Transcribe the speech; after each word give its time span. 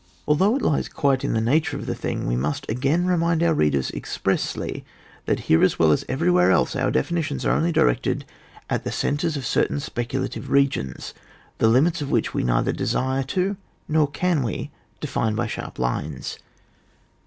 181 0.25 0.27
Although 0.27 0.55
it 0.57 0.67
lies 0.75 0.89
quite 0.89 1.23
in 1.23 1.33
the 1.33 1.39
nature 1.39 1.77
of 1.77 1.85
the 1.85 1.93
thing, 1.93 2.25
we 2.25 2.35
must 2.35 2.65
again 2.67 3.05
remind 3.05 3.43
our 3.43 3.53
readers 3.53 3.91
expressly 3.91 4.83
that 5.27 5.41
here 5.41 5.61
as 5.63 5.77
well 5.77 5.91
as 5.91 6.03
everywhere 6.09 6.49
else 6.49 6.75
our 6.75 6.89
definitions 6.89 7.45
are 7.45 7.51
only 7.51 7.71
directed 7.71 8.25
at 8.67 8.83
the 8.83 8.91
centres 8.91 9.37
of 9.37 9.45
certain 9.45 9.77
specu 9.77 10.19
lative 10.23 10.49
regions, 10.49 11.13
the 11.59 11.67
limits 11.67 12.01
of 12.01 12.09
which 12.09 12.33
we 12.33 12.43
neither 12.43 12.71
desire 12.71 13.21
to, 13.21 13.57
nor 13.87 14.09
can 14.09 14.41
we, 14.41 14.71
define 14.99 15.35
by 15.35 15.45
sharp 15.45 15.77
lines. 15.77 16.39